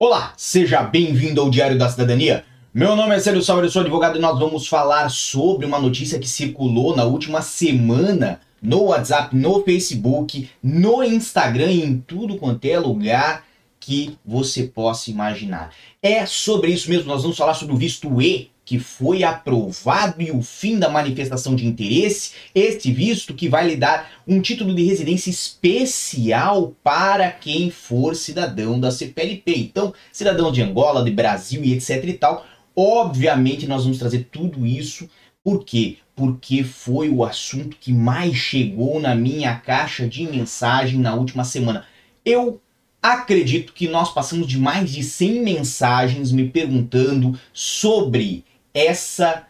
Olá, 0.00 0.32
seja 0.36 0.80
bem-vindo 0.80 1.40
ao 1.40 1.50
Diário 1.50 1.76
da 1.76 1.88
Cidadania. 1.88 2.44
Meu 2.72 2.94
nome 2.94 3.16
é 3.16 3.18
Célio 3.18 3.42
Sauer, 3.42 3.64
eu 3.64 3.68
sou 3.68 3.82
advogado 3.82 4.16
e 4.16 4.20
nós 4.20 4.38
vamos 4.38 4.68
falar 4.68 5.08
sobre 5.08 5.66
uma 5.66 5.80
notícia 5.80 6.20
que 6.20 6.28
circulou 6.28 6.94
na 6.94 7.02
última 7.02 7.42
semana 7.42 8.40
no 8.62 8.84
WhatsApp, 8.84 9.34
no 9.34 9.60
Facebook, 9.64 10.48
no 10.62 11.02
Instagram 11.02 11.72
e 11.72 11.82
em 11.82 11.98
tudo 11.98 12.36
quanto 12.36 12.64
é 12.66 12.78
lugar 12.78 13.44
que 13.80 14.16
você 14.24 14.62
possa 14.62 15.10
imaginar. 15.10 15.74
É 16.00 16.24
sobre 16.26 16.70
isso 16.70 16.88
mesmo, 16.88 17.08
nós 17.08 17.22
vamos 17.22 17.36
falar 17.36 17.54
sobre 17.54 17.74
o 17.74 17.78
visto 17.78 18.22
E 18.22 18.52
que 18.68 18.78
foi 18.78 19.24
aprovado 19.24 20.20
e 20.20 20.30
o 20.30 20.42
fim 20.42 20.78
da 20.78 20.90
manifestação 20.90 21.56
de 21.56 21.66
interesse, 21.66 22.32
este 22.54 22.92
visto 22.92 23.32
que 23.32 23.48
vai 23.48 23.66
lhe 23.66 23.76
dar 23.76 24.10
um 24.26 24.42
título 24.42 24.74
de 24.74 24.84
residência 24.84 25.30
especial 25.30 26.74
para 26.84 27.30
quem 27.30 27.70
for 27.70 28.14
cidadão 28.14 28.78
da 28.78 28.90
CPLP. 28.90 29.56
Então, 29.56 29.94
cidadão 30.12 30.52
de 30.52 30.60
Angola, 30.60 31.02
de 31.02 31.10
Brasil 31.10 31.64
e 31.64 31.72
etc 31.72 32.04
e 32.04 32.12
tal. 32.12 32.46
Obviamente, 32.76 33.66
nós 33.66 33.84
vamos 33.84 33.96
trazer 33.96 34.28
tudo 34.30 34.66
isso. 34.66 35.08
Por 35.42 35.64
quê? 35.64 35.96
Porque 36.14 36.62
foi 36.62 37.08
o 37.08 37.24
assunto 37.24 37.74
que 37.80 37.90
mais 37.90 38.34
chegou 38.36 39.00
na 39.00 39.14
minha 39.14 39.54
caixa 39.54 40.06
de 40.06 40.24
mensagem 40.24 41.00
na 41.00 41.14
última 41.14 41.42
semana. 41.42 41.86
Eu 42.22 42.60
acredito 43.02 43.72
que 43.72 43.88
nós 43.88 44.12
passamos 44.12 44.46
de 44.46 44.58
mais 44.58 44.90
de 44.90 45.02
100 45.02 45.42
mensagens 45.42 46.30
me 46.30 46.50
perguntando 46.50 47.38
sobre 47.50 48.44
essa 48.72 49.46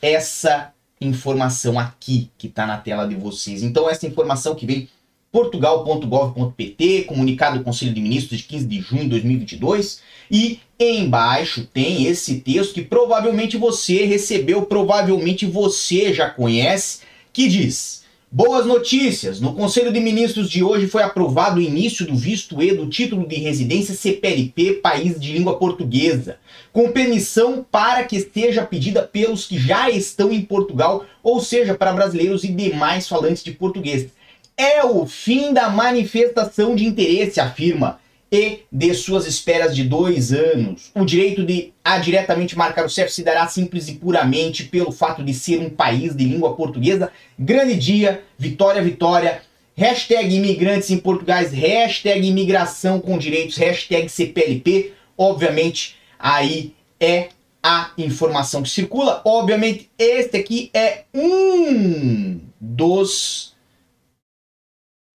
essa 0.00 0.72
informação 1.00 1.78
aqui 1.78 2.30
que 2.38 2.46
está 2.46 2.66
na 2.66 2.78
tela 2.78 3.06
de 3.06 3.14
vocês. 3.14 3.62
Então 3.62 3.88
essa 3.88 4.06
informação 4.06 4.54
que 4.54 4.66
vem 4.66 4.88
portugal.gov.pt, 5.32 7.04
comunicado 7.04 7.58
do 7.58 7.64
Conselho 7.64 7.92
de 7.92 8.00
Ministros 8.00 8.40
de 8.40 8.46
15 8.46 8.66
de 8.66 8.80
junho 8.80 9.02
de 9.02 9.10
2022, 9.10 10.00
e 10.30 10.60
embaixo 10.80 11.66
tem 11.66 12.06
esse 12.06 12.40
texto 12.40 12.74
que 12.74 12.82
provavelmente 12.82 13.56
você 13.56 14.04
recebeu, 14.06 14.62
provavelmente 14.62 15.44
você 15.44 16.12
já 16.14 16.30
conhece, 16.30 17.00
que 17.32 17.48
diz: 17.48 18.05
Boas 18.38 18.66
notícias! 18.66 19.40
No 19.40 19.54
Conselho 19.54 19.90
de 19.90 19.98
Ministros 19.98 20.50
de 20.50 20.62
hoje 20.62 20.88
foi 20.88 21.02
aprovado 21.02 21.58
o 21.58 21.62
início 21.62 22.06
do 22.06 22.14
visto 22.14 22.62
E 22.62 22.70
do 22.74 22.86
título 22.86 23.26
de 23.26 23.36
residência 23.36 23.94
CPLP 23.94 24.74
país 24.82 25.18
de 25.18 25.32
língua 25.32 25.58
portuguesa, 25.58 26.36
com 26.70 26.92
permissão 26.92 27.64
para 27.72 28.04
que 28.04 28.14
esteja 28.14 28.62
pedida 28.62 29.00
pelos 29.00 29.46
que 29.46 29.58
já 29.58 29.88
estão 29.88 30.30
em 30.30 30.42
Portugal, 30.42 31.06
ou 31.22 31.40
seja, 31.40 31.74
para 31.74 31.94
brasileiros 31.94 32.44
e 32.44 32.48
demais 32.48 33.08
falantes 33.08 33.42
de 33.42 33.52
português. 33.52 34.08
É 34.54 34.84
o 34.84 35.06
fim 35.06 35.54
da 35.54 35.70
manifestação 35.70 36.76
de 36.76 36.84
interesse, 36.84 37.40
afirma 37.40 37.98
e 38.30 38.60
de 38.70 38.94
suas 38.94 39.26
esperas 39.26 39.74
de 39.74 39.84
dois 39.84 40.32
anos. 40.32 40.90
O 40.94 41.04
direito 41.04 41.44
de 41.44 41.72
a 41.84 41.98
diretamente 41.98 42.56
marcar 42.56 42.84
o 42.84 42.90
CEF 42.90 43.12
se 43.12 43.22
dará 43.22 43.46
simples 43.46 43.88
e 43.88 43.94
puramente 43.94 44.64
pelo 44.64 44.90
fato 44.90 45.22
de 45.22 45.32
ser 45.32 45.58
um 45.60 45.70
país 45.70 46.14
de 46.14 46.24
língua 46.24 46.54
portuguesa. 46.54 47.12
Grande 47.38 47.76
dia, 47.76 48.22
vitória, 48.38 48.82
vitória. 48.82 49.42
Hashtag 49.76 50.34
imigrantes 50.34 50.90
em 50.90 50.98
português, 50.98 51.52
hashtag 51.52 52.26
imigração 52.26 52.98
com 52.98 53.18
direitos, 53.18 53.56
hashtag 53.58 54.08
CPLP. 54.08 54.92
Obviamente, 55.16 55.96
aí 56.18 56.74
é 56.98 57.28
a 57.62 57.90
informação 57.98 58.62
que 58.62 58.70
circula. 58.70 59.20
Obviamente, 59.24 59.90
este 59.98 60.36
aqui 60.38 60.70
é 60.72 61.04
um 61.14 62.40
dos 62.60 63.54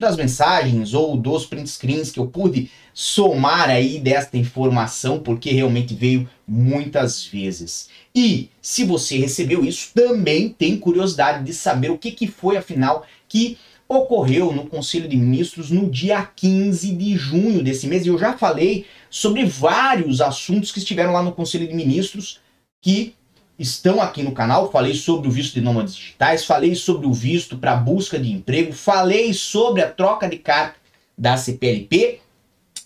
das 0.01 0.17
mensagens 0.17 0.93
ou 0.93 1.15
dos 1.15 1.45
print 1.45 1.69
screens 1.69 2.11
que 2.11 2.19
eu 2.19 2.25
pude 2.27 2.71
somar 2.93 3.69
aí 3.69 3.99
desta 3.99 4.37
informação, 4.37 5.19
porque 5.19 5.51
realmente 5.51 5.93
veio 5.93 6.29
muitas 6.47 7.25
vezes. 7.25 7.89
E 8.13 8.49
se 8.61 8.83
você 8.83 9.17
recebeu 9.17 9.63
isso, 9.63 9.91
também 9.93 10.49
tem 10.49 10.77
curiosidade 10.77 11.43
de 11.43 11.53
saber 11.53 11.91
o 11.91 11.97
que, 11.97 12.11
que 12.11 12.27
foi 12.27 12.57
afinal 12.57 13.05
que 13.27 13.57
ocorreu 13.87 14.53
no 14.53 14.67
Conselho 14.67 15.07
de 15.07 15.17
Ministros 15.17 15.69
no 15.69 15.89
dia 15.89 16.23
15 16.23 16.93
de 16.93 17.15
junho 17.17 17.63
desse 17.63 17.87
mês. 17.87 18.05
E 18.05 18.09
eu 18.09 18.17
já 18.17 18.37
falei 18.37 18.85
sobre 19.09 19.45
vários 19.45 20.21
assuntos 20.21 20.71
que 20.71 20.79
estiveram 20.79 21.13
lá 21.13 21.21
no 21.21 21.33
Conselho 21.33 21.67
de 21.67 21.73
Ministros 21.73 22.39
que 22.81 23.15
estão 23.59 24.01
aqui 24.01 24.23
no 24.23 24.31
canal. 24.31 24.71
Falei 24.71 24.93
sobre 24.93 25.27
o 25.27 25.31
visto 25.31 25.53
de 25.53 25.61
nômades 25.61 25.95
digitais, 25.95 26.45
falei 26.45 26.73
sobre 26.73 27.05
o 27.05 27.13
visto 27.13 27.57
para 27.57 27.75
busca 27.75 28.17
de 28.17 28.31
emprego, 28.31 28.71
falei 28.71 29.33
sobre 29.33 29.81
a 29.81 29.89
troca 29.89 30.27
de 30.27 30.37
carta 30.37 30.75
da 31.17 31.35
CPLP 31.37 32.19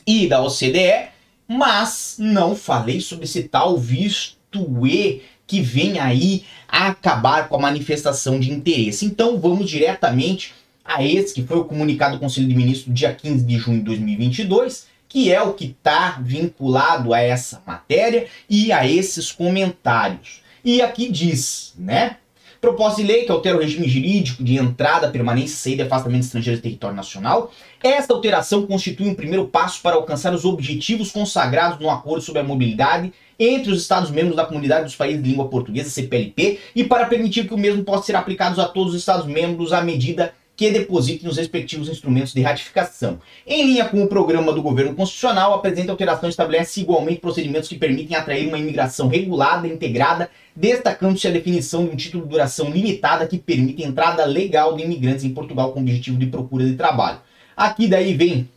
e 0.06 0.28
da 0.28 0.42
OCDE, 0.42 1.10
mas 1.48 2.16
não 2.20 2.56
falei 2.56 3.02
sobre 3.02 3.26
esse 3.26 3.44
tal 3.44 3.78
visto 3.78 4.36
E 4.82 5.22
que 5.48 5.62
vem 5.62 6.00
aí 6.00 6.44
a 6.68 6.88
acabar 6.88 7.48
com 7.48 7.56
a 7.56 7.60
manifestação 7.60 8.40
de 8.40 8.52
interesse. 8.52 9.06
Então 9.06 9.40
vamos 9.40 9.70
diretamente 9.70 10.54
a 10.84 11.04
esse 11.04 11.34
que 11.34 11.44
foi 11.44 11.58
o 11.58 11.66
comunicado 11.66 12.16
do 12.16 12.20
Conselho 12.20 12.48
de 12.48 12.56
Ministros 12.56 12.94
dia 12.94 13.14
15 13.14 13.44
de 13.44 13.58
junho 13.58 13.80
de 13.80 13.86
2022, 13.86 14.88
que 15.08 15.32
é 15.32 15.42
o 15.42 15.54
que 15.54 15.66
está 15.66 16.20
vinculado 16.22 17.14
a 17.14 17.20
essa 17.20 17.62
matéria 17.66 18.28
e 18.50 18.72
a 18.72 18.88
esses 18.88 19.32
comentários. 19.32 20.42
E 20.64 20.82
aqui 20.82 21.12
diz, 21.12 21.74
né? 21.78 22.18
Proposta 22.66 23.00
de 23.00 23.08
lei 23.08 23.26
que 23.26 23.32
altera 23.32 23.58
o 23.58 23.62
regime 23.62 23.88
jurídico 23.88 24.44
de 24.44 24.56
entrada, 24.56 25.12
permanência, 25.12 25.56
saída 25.56 25.84
e 25.84 25.86
afastamento 25.86 26.22
de 26.22 26.26
estrangeiros 26.26 26.60
do 26.60 26.64
território 26.64 26.96
nacional. 26.96 27.52
Esta 27.84 28.12
alteração 28.12 28.66
constitui 28.66 29.08
um 29.08 29.14
primeiro 29.14 29.46
passo 29.46 29.80
para 29.84 29.96
alcançar 29.96 30.34
os 30.34 30.46
objetivos 30.46 31.12
consagrados 31.12 31.80
no 31.80 31.92
Acordo 31.92 32.24
sobre 32.24 32.42
a 32.42 32.44
Mobilidade 32.44 33.14
entre 33.38 33.72
os 33.72 33.84
Estados-membros 33.84 34.36
da 34.36 34.48
Comunidade 34.48 34.86
dos 34.86 34.96
Países 34.96 35.22
de 35.22 35.30
Língua 35.30 35.48
Portuguesa, 35.48 35.92
CPLP, 35.92 36.60
e 36.76 36.84
para 36.84 37.06
permitir 37.06 37.48
que 37.48 37.54
o 37.54 37.58
mesmo 37.58 37.84
possa 37.84 38.08
ser 38.08 38.16
aplicado 38.16 38.60
a 38.60 38.68
todos 38.68 38.96
os 38.96 39.00
Estados-membros 39.00 39.72
à 39.72 39.84
medida 39.84 40.34
que 40.56 40.72
depositem 40.72 41.28
nos 41.28 41.38
respectivos 41.38 41.90
instrumentos 41.90 42.34
de 42.34 42.42
ratificação. 42.42 43.20
Em 43.46 43.66
linha 43.66 43.86
com 43.86 44.02
o 44.02 44.08
programa 44.08 44.54
do 44.54 44.62
governo 44.62 44.96
constitucional, 44.96 45.54
a 45.54 45.60
presente 45.60 45.90
alteração 45.90 46.30
estabelece 46.30 46.82
igualmente 46.82 47.20
procedimentos 47.20 47.70
que 47.70 47.78
permitem 47.78 48.16
atrair 48.16 48.48
uma 48.48 48.58
imigração 48.58 49.08
regulada 49.08 49.68
integrada, 49.68 50.30
destacando-se 50.56 51.28
a 51.28 51.32
definição 51.32 51.86
de 51.86 51.92
um 51.92 51.96
título 51.96 52.24
de 52.24 52.30
duração 52.30 52.70
limitada 52.70 53.28
que 53.28 53.38
permite 53.38 53.84
a 53.84 53.88
entrada 53.88 54.26
legal 54.26 54.76
de 54.76 54.84
imigrantes 54.84 55.26
em 55.26 55.34
Portugal 55.34 55.74
com 55.74 55.82
objetivo 55.82 56.18
de 56.18 56.28
procura 56.28 56.66
de 56.66 56.76
trabalho. 56.76 57.20
Aqui 57.58 57.88
daí 57.88 58.14
vem 58.14 58.50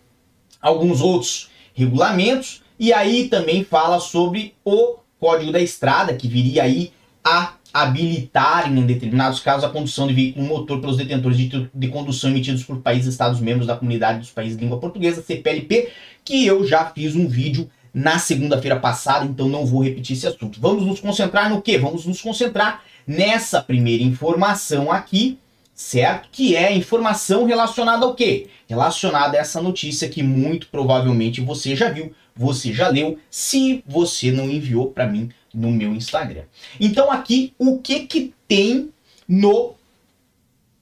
alguns 0.61 1.01
outros 1.01 1.51
regulamentos 1.75 2.63
e 2.79 2.93
aí 2.93 3.29
também 3.29 3.65
fala 3.65 3.99
sobre 3.99 4.55
o 4.65 4.99
Código 5.19 5.51
da 5.51 5.61
Estrada, 5.61 6.15
que 6.15 6.29
viria 6.29 6.63
aí 6.63 6.93
a 7.25 7.55
habilitar, 7.73 8.71
em 8.71 8.87
determinados 8.87 9.41
casos, 9.41 9.65
a 9.65 9.69
condução 9.69 10.07
de 10.07 10.15
veículo 10.15 10.47
motor 10.47 10.81
pelos 10.81 10.97
detentores 10.97 11.37
de, 11.37 11.69
de 11.73 11.89
condução 11.89 12.31
emitidos 12.31 12.63
por 12.63 12.79
países 12.79 13.13
Estados-membros 13.13 13.67
da 13.67 13.77
Comunidade 13.77 14.21
dos 14.21 14.31
Países 14.31 14.57
de 14.57 14.63
Língua 14.63 14.79
Portuguesa, 14.79 15.23
CPLP, 15.23 15.91
que 16.25 16.47
eu 16.47 16.67
já 16.67 16.87
fiz 16.87 17.15
um 17.15 17.27
vídeo 17.27 17.69
na 17.93 18.19
segunda-feira 18.19 18.79
passada, 18.79 19.25
então 19.25 19.49
não 19.49 19.67
vou 19.67 19.83
repetir 19.83 20.17
esse 20.17 20.27
assunto. 20.27 20.61
Vamos 20.61 20.85
nos 20.85 21.01
concentrar 21.01 21.51
no 21.51 21.63
quê? 21.63 21.79
Vamos 21.79 22.07
nos 22.07 22.21
concentrar 22.21 22.83
nessa 23.07 23.63
primeira 23.63 24.03
informação 24.03 24.93
aqui, 24.93 25.39
certo? 25.75 26.29
Que 26.31 26.55
é 26.55 26.73
informação 26.75 27.47
relacionada 27.47 28.05
ao 28.05 28.15
quê? 28.15 28.49
Relacionada 28.69 29.37
a 29.37 29.41
essa 29.41 29.63
notícia 29.63 30.09
que 30.09 30.23
muito 30.23 30.69
provavelmente 30.69 31.41
você 31.41 31.75
já 31.75 31.89
viu, 31.89 32.13
você 32.37 32.73
já 32.73 32.89
leu, 32.89 33.19
se 33.31 33.83
você 33.87 34.31
não 34.31 34.51
enviou 34.51 34.91
para 34.91 35.07
mim 35.07 35.31
no 35.55 35.71
meu 35.71 35.95
Instagram. 35.95 36.45
Então 36.79 37.11
aqui 37.11 37.55
o 37.59 37.79
que 37.79 38.07
que 38.07 38.35
tem 38.47 38.91
no 39.27 39.75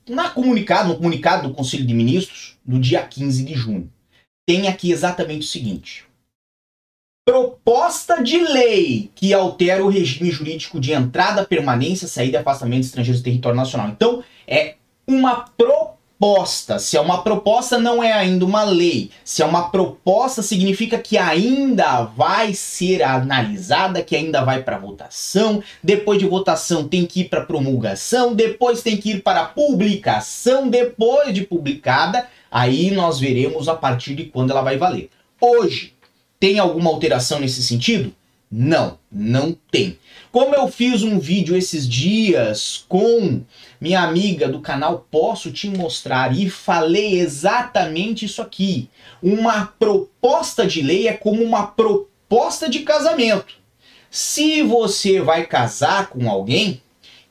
na 0.09 0.31
comunicado, 0.31 0.89
no 0.89 0.97
comunicado 0.97 1.49
do 1.49 1.55
Conselho 1.55 1.85
de 1.85 1.95
Ministros 1.95 2.57
do 2.65 2.79
dia 2.79 3.03
15 3.03 3.45
de 3.45 3.55
junho. 3.55 3.91
Tem 4.47 4.69
aqui 4.69 4.93
exatamente 4.93 5.45
o 5.45 5.49
seguinte: 5.51 6.05
proposta 7.27 8.23
de 8.23 8.39
lei 8.39 9.11
que 9.13 9.35
altera 9.35 9.85
o 9.85 9.89
regime 9.89 10.31
jurídico 10.31 10.79
de 10.79 10.93
entrada, 10.93 11.45
permanência, 11.45 12.07
saída 12.07 12.39
e 12.39 12.41
afastamento 12.41 12.83
de 12.83 12.87
estrangeiros 12.87 13.21
do 13.21 13.25
território 13.25 13.57
nacional. 13.57 13.89
Então, 13.89 14.23
é 14.47 14.77
uma 15.09 15.45
proposta. 15.57 16.79
Se 16.79 16.97
é 16.97 17.01
uma 17.01 17.25
proposta, 17.25 17.79
não 17.79 18.01
é 18.01 18.13
ainda 18.13 18.45
uma 18.45 18.63
lei. 18.63 19.11
Se 19.25 19.43
é 19.43 19.45
uma 19.45 19.71
proposta, 19.71 20.41
significa 20.41 20.99
que 20.99 21.19
ainda 21.19 22.05
vai 22.05 22.55
ser 22.55 23.03
analisada, 23.03 24.05
que 24.05 24.15
ainda 24.15 24.45
vai 24.45 24.63
para 24.63 24.79
votação. 24.79 25.61
Depois 25.83 26.21
de 26.21 26.29
votação, 26.29 26.87
tem 26.87 27.05
que 27.05 27.23
ir 27.23 27.25
para 27.29 27.45
promulgação. 27.45 28.37
Depois 28.37 28.83
tem 28.83 28.97
que 28.97 29.11
ir 29.11 29.23
para 29.25 29.47
publicação. 29.47 30.69
Depois 30.69 31.35
de 31.35 31.43
publicada, 31.43 32.29
aí 32.49 32.93
nós 32.93 33.19
veremos 33.19 33.69
a 33.69 33.75
partir 33.75 34.15
de 34.15 34.27
quando 34.27 34.53
ela 34.53 34.63
vai 34.63 34.79
valer. 34.79 35.11
Hoje, 35.41 35.96
tem 36.39 36.59
alguma 36.59 36.91
alteração 36.91 37.41
nesse 37.41 37.63
sentido? 37.63 38.15
Não, 38.51 38.99
não 39.11 39.57
tem. 39.71 39.99
Como 40.31 40.55
eu 40.55 40.69
fiz 40.69 41.03
um 41.03 41.19
vídeo 41.19 41.57
esses 41.57 41.89
dias 41.89 42.85
com 42.89 43.43
minha 43.81 44.03
amiga 44.03 44.49
do 44.49 44.61
canal 44.61 45.07
Posso 45.11 45.51
Te 45.51 45.69
Mostrar 45.69 46.37
e 46.37 46.49
falei 46.49 47.19
exatamente 47.19 48.25
isso 48.25 48.41
aqui. 48.41 48.89
Uma 49.23 49.67
proposta 49.67 50.67
de 50.67 50.81
lei 50.81 51.09
é 51.09 51.13
como 51.13 51.43
uma 51.43 51.67
proposta 51.67 52.69
de 52.69 52.81
casamento. 52.81 53.55
Se 54.11 54.63
você 54.63 55.21
vai 55.21 55.45
casar 55.47 56.09
com 56.09 56.31
alguém 56.31 56.81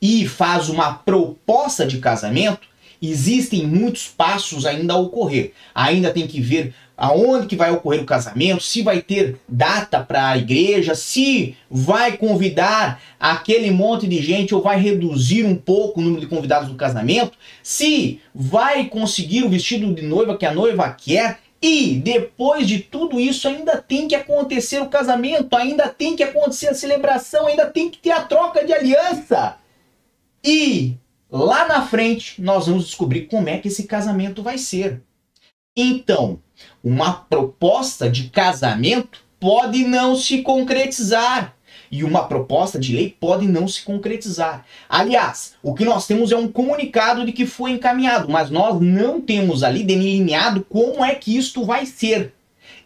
e 0.00 0.26
faz 0.26 0.68
uma 0.68 0.92
proposta 0.94 1.86
de 1.86 1.98
casamento, 1.98 2.68
existem 3.00 3.66
muitos 3.66 4.06
passos 4.06 4.66
ainda 4.66 4.94
a 4.94 4.98
ocorrer. 4.98 5.52
Ainda 5.74 6.12
tem 6.12 6.26
que 6.26 6.40
ver 6.40 6.74
aonde 6.96 7.46
que 7.46 7.56
vai 7.56 7.70
ocorrer 7.70 8.00
o 8.00 8.06
casamento, 8.06 8.62
se 8.62 8.82
vai 8.82 9.02
ter 9.02 9.38
data 9.46 10.02
para 10.02 10.30
a 10.30 10.38
igreja, 10.38 10.94
se 10.94 11.54
vai 11.70 12.16
convidar 12.16 13.02
aquele 13.20 13.70
monte 13.70 14.06
de 14.06 14.22
gente 14.22 14.54
ou 14.54 14.62
vai 14.62 14.80
reduzir 14.80 15.44
um 15.44 15.54
pouco 15.54 16.00
o 16.00 16.02
número 16.02 16.22
de 16.22 16.26
convidados 16.26 16.68
do 16.68 16.74
casamento, 16.74 17.36
se 17.62 18.20
vai 18.34 18.86
conseguir 18.86 19.44
o 19.44 19.48
vestido 19.50 19.92
de 19.92 20.02
noiva 20.02 20.38
que 20.38 20.46
a 20.46 20.54
noiva 20.54 20.88
quer. 20.90 21.40
E 21.60 21.94
depois 21.96 22.68
de 22.68 22.80
tudo 22.80 23.18
isso, 23.18 23.48
ainda 23.48 23.78
tem 23.78 24.06
que 24.06 24.14
acontecer 24.14 24.80
o 24.80 24.88
casamento, 24.88 25.56
ainda 25.56 25.88
tem 25.88 26.14
que 26.14 26.22
acontecer 26.22 26.68
a 26.68 26.74
celebração, 26.74 27.46
ainda 27.46 27.66
tem 27.66 27.90
que 27.90 27.98
ter 27.98 28.10
a 28.10 28.22
troca 28.22 28.64
de 28.64 28.72
aliança. 28.72 29.56
E 30.44 30.96
lá 31.30 31.66
na 31.66 31.84
frente 31.84 32.40
nós 32.40 32.66
vamos 32.66 32.84
descobrir 32.84 33.22
como 33.22 33.48
é 33.48 33.58
que 33.58 33.68
esse 33.68 33.84
casamento 33.84 34.42
vai 34.42 34.58
ser. 34.58 35.02
Então, 35.76 36.40
uma 36.88 37.14
proposta 37.14 38.08
de 38.08 38.28
casamento 38.28 39.24
pode 39.40 39.82
não 39.82 40.14
se 40.14 40.42
concretizar. 40.42 41.52
E 41.90 42.04
uma 42.04 42.28
proposta 42.28 42.78
de 42.78 42.94
lei 42.94 43.16
pode 43.18 43.48
não 43.48 43.66
se 43.66 43.82
concretizar. 43.82 44.64
Aliás, 44.88 45.54
o 45.64 45.74
que 45.74 45.84
nós 45.84 46.06
temos 46.06 46.30
é 46.30 46.36
um 46.36 46.46
comunicado 46.46 47.26
de 47.26 47.32
que 47.32 47.44
foi 47.44 47.72
encaminhado, 47.72 48.28
mas 48.30 48.50
nós 48.50 48.80
não 48.80 49.20
temos 49.20 49.64
ali 49.64 49.82
delineado 49.82 50.64
como 50.68 51.04
é 51.04 51.16
que 51.16 51.36
isto 51.36 51.64
vai 51.64 51.86
ser. 51.86 52.32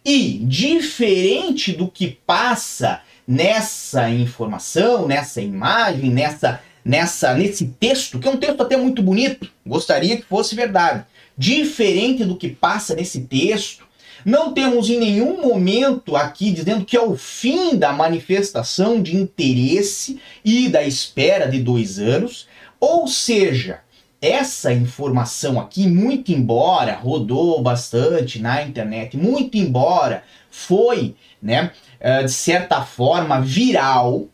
E, 0.03 0.39
diferente 0.45 1.71
do 1.71 1.87
que 1.87 2.09
passa 2.27 3.03
nessa 3.29 4.09
informação, 4.09 5.07
nessa 5.07 5.43
imagem, 5.43 6.09
nessa, 6.09 6.63
nessa, 6.83 7.35
nesse 7.35 7.67
texto, 7.79 8.19
que 8.19 8.27
é 8.27 8.31
um 8.31 8.39
texto 8.39 8.63
até 8.63 8.79
muito 8.79 9.03
bonito, 9.03 9.51
gostaria 9.67 10.17
que 10.17 10.25
fosse 10.25 10.55
verdade. 10.55 11.05
Diferente 11.37 12.25
do 12.25 12.37
que 12.37 12.49
passa 12.49 12.95
nesse 12.95 13.21
texto, 13.23 13.90
não 14.25 14.53
temos 14.53 14.91
em 14.91 14.99
nenhum 14.99 15.41
momento 15.41 16.17
aqui 16.17 16.51
dizendo 16.53 16.85
que 16.85 16.97
é 16.97 17.01
o 17.01 17.17
fim 17.17 17.77
da 17.77 17.93
manifestação 17.93 19.03
de 19.03 19.17
interesse 19.17 20.21
e 20.45 20.69
da 20.69 20.83
espera 20.83 21.49
de 21.49 21.61
dois 21.61 21.99
anos, 21.99 22.49
ou 22.79 23.07
seja, 23.07 23.81
essa 24.21 24.73
informação 24.73 25.59
aqui, 25.59 25.87
muito 25.87 26.31
embora 26.31 26.95
rodou 26.95 27.63
bastante 27.63 28.39
na 28.39 28.63
internet, 28.63 29.17
muito 29.17 29.57
embora 29.57 30.23
foi, 30.51 31.15
né, 31.41 31.73
eh, 31.99 32.25
de 32.25 32.33
certa 32.33 32.83
forma 32.83 33.41
viral, 33.41 34.29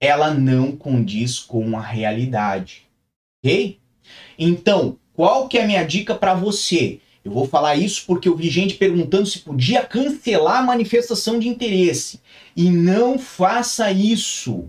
ela 0.00 0.32
não 0.34 0.72
condiz 0.72 1.38
com 1.38 1.76
a 1.76 1.80
realidade, 1.80 2.86
ok? 3.42 3.78
Então, 4.38 4.98
qual 5.14 5.48
que 5.48 5.58
é 5.58 5.64
a 5.64 5.66
minha 5.66 5.84
dica 5.84 6.14
para 6.14 6.34
você? 6.34 7.00
Eu 7.28 7.34
vou 7.34 7.46
falar 7.46 7.76
isso 7.76 8.04
porque 8.06 8.26
eu 8.26 8.34
vi 8.34 8.48
gente 8.48 8.74
perguntando 8.74 9.26
se 9.26 9.40
podia 9.40 9.84
cancelar 9.84 10.60
a 10.60 10.66
manifestação 10.66 11.38
de 11.38 11.46
interesse. 11.46 12.20
E 12.56 12.70
não 12.70 13.18
faça 13.18 13.92
isso. 13.92 14.64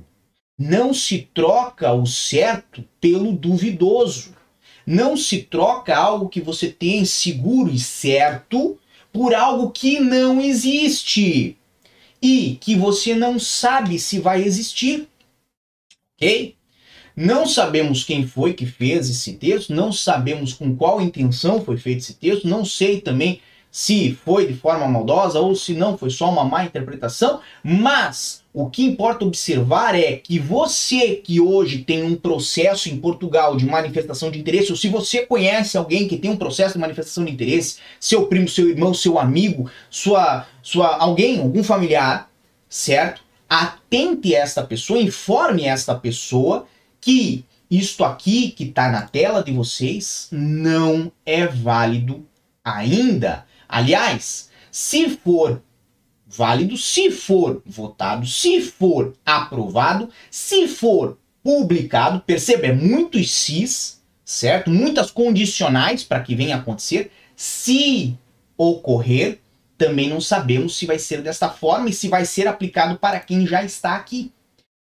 Não 0.57 0.93
se 0.93 1.29
troca 1.33 1.93
o 1.93 2.05
certo 2.05 2.83
pelo 2.99 3.31
duvidoso. 3.31 4.35
Não 4.85 5.15
se 5.15 5.43
troca 5.43 5.95
algo 5.95 6.27
que 6.27 6.41
você 6.41 6.67
tem 6.67 7.05
seguro 7.05 7.71
e 7.71 7.79
certo 7.79 8.77
por 9.13 9.33
algo 9.33 9.71
que 9.71 10.01
não 10.01 10.41
existe 10.41 11.55
e 12.21 12.57
que 12.59 12.75
você 12.75 13.15
não 13.15 13.39
sabe 13.39 13.97
se 13.97 14.19
vai 14.19 14.43
existir. 14.43 15.07
Ok? 16.17 16.57
Não 17.21 17.45
sabemos 17.45 18.05
quem 18.05 18.25
foi 18.25 18.53
que 18.53 18.65
fez 18.65 19.09
esse 19.09 19.33
texto, 19.33 19.73
não 19.73 19.91
sabemos 19.91 20.53
com 20.53 20.73
qual 20.73 21.01
intenção 21.01 21.61
foi 21.61 21.75
feito 21.75 21.99
esse 21.99 22.13
texto, 22.13 22.47
não 22.47 22.63
sei 22.63 23.01
também 23.01 23.41
se 23.69 24.17
foi 24.23 24.47
de 24.47 24.53
forma 24.53 24.87
maldosa 24.87 25.37
ou 25.37 25.53
se 25.53 25.73
não 25.73 25.97
foi 25.97 26.11
só 26.11 26.29
uma 26.29 26.45
má 26.45 26.63
interpretação, 26.63 27.41
mas 27.61 28.41
o 28.53 28.69
que 28.69 28.85
importa 28.85 29.25
observar 29.25 29.95
é 29.95 30.13
que 30.13 30.39
você 30.39 31.17
que 31.17 31.41
hoje 31.41 31.79
tem 31.79 32.03
um 32.03 32.15
processo 32.15 32.87
em 32.87 32.95
Portugal 32.95 33.57
de 33.57 33.65
manifestação 33.65 34.31
de 34.31 34.39
interesse, 34.39 34.71
ou 34.71 34.77
se 34.77 34.87
você 34.87 35.25
conhece 35.25 35.77
alguém 35.77 36.07
que 36.07 36.15
tem 36.15 36.31
um 36.31 36.37
processo 36.37 36.75
de 36.75 36.79
manifestação 36.79 37.25
de 37.25 37.33
interesse, 37.33 37.79
seu 37.99 38.27
primo, 38.27 38.47
seu 38.47 38.69
irmão, 38.69 38.93
seu 38.93 39.19
amigo, 39.19 39.69
sua, 39.89 40.47
sua 40.63 40.95
alguém, 40.95 41.41
algum 41.41 41.65
familiar, 41.65 42.31
certo? 42.69 43.21
Atente 43.49 44.33
esta 44.33 44.63
pessoa, 44.63 45.01
informe 45.01 45.65
esta 45.65 45.93
pessoa 45.93 46.65
que 47.09 47.43
isto 47.71 48.03
aqui 48.03 48.51
que 48.51 48.65
está 48.65 48.91
na 48.91 49.01
tela 49.01 49.41
de 49.43 49.51
vocês 49.51 50.27
não 50.31 51.11
é 51.25 51.47
válido 51.47 52.23
ainda. 52.63 53.47
Aliás, 53.67 54.51
se 54.71 55.09
for 55.09 55.59
válido, 56.27 56.77
se 56.77 57.09
for 57.09 57.63
votado, 57.65 58.27
se 58.27 58.61
for 58.61 59.15
aprovado, 59.25 60.07
se 60.29 60.67
for 60.67 61.17
publicado, 61.43 62.19
perceba, 62.21 62.67
é 62.67 62.73
muitos 62.73 63.31
cis, 63.31 64.03
certo? 64.23 64.69
Muitas 64.69 65.09
condicionais 65.09 66.03
para 66.03 66.21
que 66.21 66.35
venha 66.35 66.57
acontecer. 66.57 67.11
Se 67.35 68.15
ocorrer, 68.55 69.39
também 69.79 70.07
não 70.07 70.21
sabemos 70.21 70.77
se 70.77 70.85
vai 70.85 70.99
ser 70.99 71.23
desta 71.23 71.49
forma 71.49 71.89
e 71.89 71.93
se 71.93 72.07
vai 72.07 72.23
ser 72.23 72.47
aplicado 72.47 72.99
para 72.99 73.19
quem 73.19 73.47
já 73.47 73.63
está 73.63 73.95
aqui. 73.95 74.31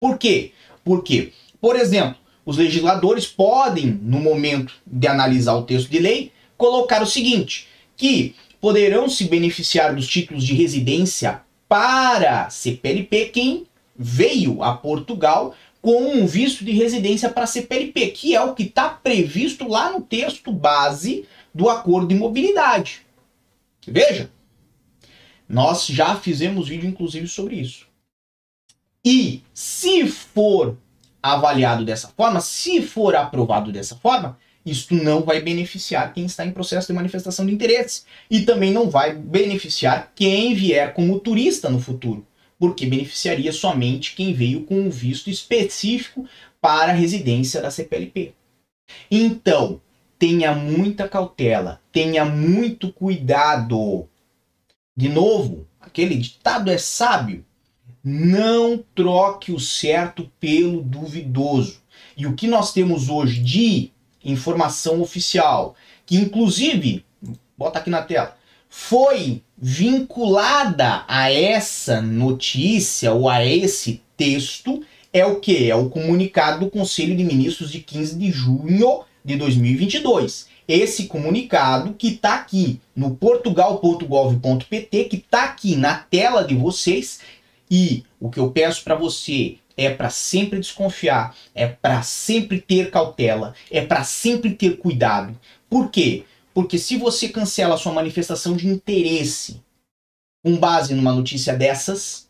Por 0.02 0.18
quê? 0.18 0.54
Porque 0.84 1.34
por 1.62 1.76
exemplo, 1.76 2.16
os 2.46 2.58
legisladores 2.58 3.28
podem, 3.28 3.88
no 3.88 4.20
momento 4.20 4.74
de 4.86 5.08
analisar 5.08 5.56
o 5.56 5.64
texto 5.64 5.90
de 5.90 6.00
lei, 6.00 6.32
colocar 6.58 7.02
o 7.02 7.08
seguinte: 7.08 7.68
que 7.96 8.36
poderão 8.60 9.10
se 9.10 9.26
beneficiar 9.26 9.96
dos 9.96 10.08
títulos 10.08 10.44
de 10.44 10.54
residência 10.54 11.42
para 11.68 12.50
CPLP 12.50 13.26
quem 13.28 13.68
veio 13.96 14.64
a 14.64 14.76
Portugal 14.76 15.54
com 15.82 16.12
um 16.14 16.26
visto 16.26 16.64
de 16.66 16.72
residência 16.72 17.30
para 17.30 17.46
CPLP, 17.46 18.08
que 18.08 18.36
é 18.36 18.42
o 18.42 18.54
que 18.54 18.64
está 18.64 18.90
previsto 18.90 19.68
lá 19.68 19.92
no 19.92 20.02
texto 20.02 20.52
base 20.52 21.26
do 21.54 21.70
acordo 21.70 22.08
de 22.08 22.16
mobilidade. 22.16 23.02
Veja, 23.88 24.30
nós 25.48 25.86
já 25.86 26.16
fizemos 26.16 26.68
vídeo 26.68 26.90
inclusive 26.90 27.28
sobre 27.28 27.56
isso. 27.56 27.88
E 29.06 29.42
se 29.54 30.06
for 30.07 30.78
avaliado 31.21 31.85
dessa 31.85 32.07
forma, 32.09 32.42
se 32.42 32.81
for 32.81 33.16
aprovado 33.16 33.71
dessa 33.71 33.95
forma, 33.95 34.38
isto 34.66 34.94
não 34.94 35.21
vai 35.21 35.42
beneficiar 35.42 36.14
quem 36.14 36.26
está 36.26 36.45
em 36.45 36.52
processo 36.52 36.88
de 36.88 36.94
manifestação 36.94 37.45
de 37.45 37.54
interesse 37.54 38.04
e 38.30 38.42
também 38.42 38.71
não 38.71 38.90
vai 38.90 39.14
beneficiar 39.14 40.11
quem 40.14 40.54
vier 40.54 40.94
como 40.94 41.19
turista 41.19 41.69
no 41.69 41.80
futuro, 41.80 42.26
porque 42.57 42.85
beneficiaria 42.85 43.52
somente 43.52 44.16
quem 44.16 44.33
veio 44.33 44.64
com 44.64 44.80
um 44.80 44.90
visto 44.90 45.30
específico 45.30 46.28
para 46.61 46.92
a 46.92 46.95
residência 46.95 47.61
da 47.61 47.71
CPLP. 47.71 48.33
Então, 49.09 49.81
tenha 50.18 50.54
muita 50.54 51.07
cautela, 51.07 51.81
tenha 51.92 52.26
muito 52.26 52.92
cuidado. 52.92 54.07
De 54.95 55.07
novo, 55.07 55.66
aquele 55.80 56.16
ditado 56.16 56.69
é 56.69 56.78
sábio, 56.78 57.45
não 58.04 58.84
troque 58.96 59.52
o 59.52 59.60
certo 59.60 60.30
pelo 60.40 60.82
duvidoso. 60.82 61.82
E 62.16 62.26
o 62.26 62.34
que 62.34 62.48
nós 62.48 62.74
temos 62.74 63.10
hoje 63.10 63.40
de 63.40 63.92
informação 64.24 65.02
oficial, 65.02 65.76
que 66.06 66.18
inclusive, 66.18 67.06
bota 67.58 67.80
aqui 67.80 67.90
na 67.90 68.02
tela, 68.02 68.38
foi 68.70 69.42
vinculada 69.58 71.04
a 71.08 71.32
essa 71.32 72.02
notícia 72.02 73.14
ou 73.14 73.28
a 73.28 73.46
esse 73.46 74.02
texto, 74.16 74.84
é 75.12 75.26
o 75.26 75.40
que? 75.40 75.70
É 75.70 75.76
o 75.76 75.90
comunicado 75.90 76.60
do 76.66 76.72
Conselho 76.72 77.16
de 77.16 77.24
Ministros 77.24 77.72
de 77.72 77.80
15 77.80 78.18
de 78.18 78.32
junho 78.32 79.02
de 79.26 79.36
2022. 79.36 80.48
Esse 80.68 81.08
comunicado 81.08 81.96
que 81.98 82.10
está 82.10 82.36
aqui 82.36 82.80
no 82.96 83.16
portugal.gov.pt, 83.16 85.04
que 85.06 85.16
está 85.16 85.46
aqui 85.46 85.76
na 85.76 85.96
tela 85.96 86.44
de 86.44 86.54
vocês, 86.54 87.22
e 87.69 88.04
o 88.19 88.30
que 88.30 88.40
eu 88.40 88.52
peço 88.52 88.83
para 88.83 88.95
você 88.95 89.57
é 89.78 89.90
para 89.90 90.09
sempre 90.09 90.59
desconfiar, 90.59 91.35
é 91.54 91.68
para 91.68 92.02
sempre 92.02 92.59
ter 92.59 92.90
cautela, 92.90 93.54
é 93.71 93.85
para 93.85 94.04
sempre 94.04 94.54
ter 94.54 94.78
cuidado. 94.78 95.38
Por 95.69 95.90
quê? 95.90 96.26
Porque 96.54 96.78
se 96.78 96.97
você 96.97 97.30
cancela 97.30 97.76
a 97.76 97.78
sua 97.78 97.94
manifestação 97.94 98.57
de 98.57 98.68
interesse 98.68 99.61
com 100.44 100.57
base 100.57 100.94
numa 100.94 101.14
notícia 101.14 101.56
dessas, 101.56 102.28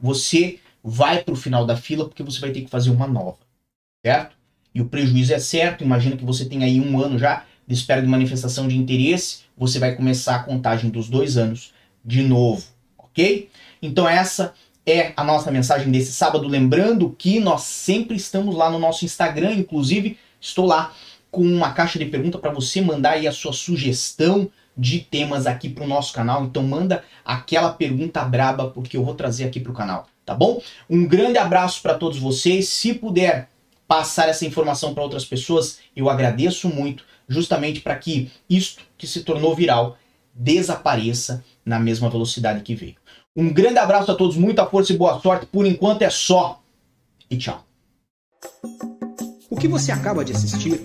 você 0.00 0.58
vai 0.82 1.22
para 1.22 1.32
o 1.32 1.36
final 1.36 1.64
da 1.64 1.76
fila 1.76 2.06
porque 2.06 2.22
você 2.22 2.40
vai 2.40 2.50
ter 2.50 2.62
que 2.62 2.70
fazer 2.70 2.90
uma 2.90 3.06
nova, 3.06 3.38
certo? 4.04 4.36
E 4.74 4.80
o 4.80 4.88
prejuízo 4.88 5.32
é 5.32 5.38
certo. 5.38 5.84
Imagina 5.84 6.16
que 6.16 6.24
você 6.24 6.44
tem 6.44 6.64
aí 6.64 6.80
um 6.80 7.00
ano 7.00 7.18
já 7.18 7.46
de 7.66 7.74
espera 7.74 8.02
de 8.02 8.08
manifestação 8.08 8.66
de 8.66 8.76
interesse, 8.76 9.44
você 9.56 9.78
vai 9.78 9.94
começar 9.94 10.36
a 10.36 10.42
contagem 10.42 10.90
dos 10.90 11.08
dois 11.08 11.36
anos 11.36 11.72
de 12.04 12.22
novo 12.22 12.72
ok? 13.12 13.48
Então 13.80 14.08
essa 14.08 14.54
é 14.86 15.12
a 15.16 15.24
nossa 15.24 15.50
mensagem 15.50 15.90
desse 15.90 16.12
sábado. 16.12 16.48
Lembrando 16.48 17.14
que 17.16 17.38
nós 17.40 17.62
sempre 17.62 18.16
estamos 18.16 18.54
lá 18.54 18.70
no 18.70 18.78
nosso 18.78 19.04
Instagram, 19.04 19.52
inclusive 19.54 20.18
estou 20.40 20.66
lá 20.66 20.92
com 21.30 21.42
uma 21.42 21.72
caixa 21.72 21.98
de 21.98 22.04
pergunta 22.06 22.38
para 22.38 22.50
você 22.50 22.80
mandar 22.80 23.12
aí 23.12 23.26
a 23.26 23.32
sua 23.32 23.52
sugestão 23.52 24.50
de 24.76 25.00
temas 25.00 25.46
aqui 25.46 25.68
para 25.68 25.84
o 25.84 25.88
nosso 25.88 26.12
canal. 26.12 26.44
Então 26.44 26.62
manda 26.62 27.04
aquela 27.24 27.72
pergunta 27.72 28.22
braba 28.24 28.68
porque 28.68 28.96
eu 28.96 29.04
vou 29.04 29.14
trazer 29.14 29.44
aqui 29.44 29.60
para 29.60 29.72
o 29.72 29.74
canal, 29.74 30.06
tá 30.26 30.34
bom? 30.34 30.60
Um 30.88 31.06
grande 31.06 31.38
abraço 31.38 31.80
para 31.80 31.94
todos 31.94 32.18
vocês. 32.18 32.68
Se 32.68 32.94
puder 32.94 33.48
passar 33.86 34.28
essa 34.28 34.44
informação 34.44 34.94
para 34.94 35.02
outras 35.02 35.24
pessoas, 35.24 35.78
eu 35.94 36.08
agradeço 36.08 36.68
muito, 36.68 37.04
justamente 37.28 37.80
para 37.80 37.96
que 37.96 38.30
isto 38.48 38.82
que 38.96 39.06
se 39.06 39.22
tornou 39.22 39.54
viral 39.54 39.96
desapareça 40.34 41.44
na 41.64 41.78
mesma 41.78 42.08
velocidade 42.08 42.62
que 42.62 42.74
veio. 42.74 43.01
Um 43.34 43.50
grande 43.50 43.78
abraço 43.78 44.10
a 44.10 44.14
todos, 44.14 44.36
muita 44.36 44.66
força 44.66 44.92
e 44.92 44.96
boa 44.96 45.18
sorte. 45.18 45.46
Por 45.46 45.64
enquanto 45.64 46.02
é 46.02 46.10
só. 46.10 46.60
E 47.30 47.36
tchau. 47.36 47.64
O 49.48 49.56
que 49.56 49.66
você 49.66 49.90
acaba 49.90 50.24
de 50.24 50.32
assistir 50.32 50.84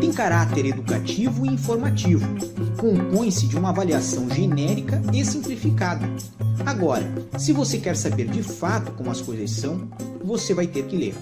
tem 0.00 0.12
caráter 0.12 0.66
educativo 0.66 1.44
e 1.44 1.48
informativo. 1.48 2.24
Compõe-se 2.76 3.48
de 3.48 3.56
uma 3.56 3.70
avaliação 3.70 4.30
genérica 4.30 5.02
e 5.12 5.24
simplificada. 5.24 6.08
Agora, 6.64 7.04
se 7.36 7.52
você 7.52 7.78
quer 7.78 7.96
saber 7.96 8.28
de 8.28 8.44
fato 8.44 8.92
como 8.92 9.10
as 9.10 9.20
coisas 9.20 9.50
são, 9.50 9.88
você 10.22 10.54
vai 10.54 10.68
ter 10.68 10.84
que 10.86 10.96
ler. 10.96 11.14